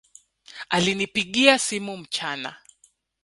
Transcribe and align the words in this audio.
Alinipigia 0.69 1.59
simu 1.59 1.97
mchana 1.97 2.55